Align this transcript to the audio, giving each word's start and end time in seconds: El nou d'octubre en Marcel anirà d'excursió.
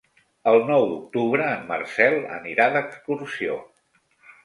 El 0.51 0.55
nou 0.69 0.85
d'octubre 0.91 1.45
en 1.51 1.63
Marcel 1.73 2.19
anirà 2.41 2.71
d'excursió. 2.79 3.63